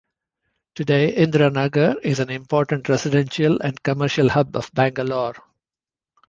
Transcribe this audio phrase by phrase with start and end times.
[0.73, 5.35] Today, Indiranagar is an important residential and commercial hub of Bangalore.